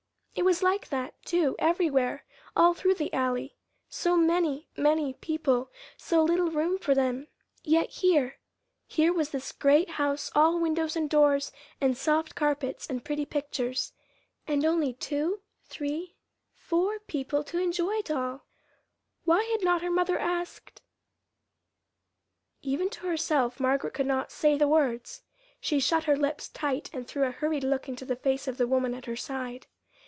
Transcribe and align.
It 0.33 0.45
was 0.45 0.63
like 0.63 0.87
that, 0.89 1.13
too, 1.25 1.57
everywhere, 1.59 2.23
all 2.55 2.73
through 2.73 2.93
the 2.93 3.13
Alley 3.13 3.57
so 3.89 4.15
many, 4.15 4.69
many 4.77 5.13
people, 5.15 5.69
so 5.97 6.23
little 6.23 6.49
room 6.49 6.77
for 6.77 6.95
them. 6.95 7.27
Yet 7.65 7.89
here 7.89 8.37
here 8.87 9.11
was 9.11 9.31
this 9.31 9.51
great 9.51 9.89
house 9.91 10.31
all 10.33 10.57
windows 10.57 10.95
and 10.95 11.09
doors 11.09 11.51
and 11.81 11.97
soft 11.97 12.33
carpets 12.33 12.87
and 12.87 13.03
pretty 13.03 13.25
pictures, 13.25 13.91
and 14.47 14.63
only 14.63 14.93
two, 14.93 15.41
three, 15.65 16.15
four 16.55 16.99
people 17.01 17.43
to 17.43 17.59
enjoy 17.59 17.91
it 17.95 18.09
all. 18.09 18.45
Why 19.25 19.43
had 19.51 19.65
not 19.65 19.81
her 19.81 19.91
mother 19.91 20.17
asked 20.17 20.81
Even 22.61 22.89
to 22.91 23.01
herself 23.05 23.59
Margaret 23.59 23.93
could 23.93 24.07
not 24.07 24.31
say 24.31 24.57
the 24.57 24.67
words. 24.69 25.23
She 25.59 25.81
shut 25.81 26.05
her 26.05 26.15
lips 26.15 26.47
tight 26.47 26.89
and 26.93 27.05
threw 27.05 27.25
a 27.25 27.31
hurried 27.31 27.65
look 27.65 27.89
into 27.89 28.05
the 28.05 28.15
face 28.15 28.47
of 28.47 28.55
the 28.57 28.65
woman 28.67 28.93
at 28.93 29.07
her 29.07 29.17
side. 29.17 29.67